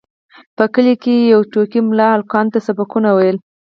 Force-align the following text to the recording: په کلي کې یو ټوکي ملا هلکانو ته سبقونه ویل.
په 0.57 0.63
کلي 0.73 0.95
کې 1.03 1.15
یو 1.33 1.41
ټوکي 1.51 1.79
ملا 1.89 2.07
هلکانو 2.13 2.51
ته 2.53 2.59
سبقونه 2.67 3.09
ویل. 3.13 3.37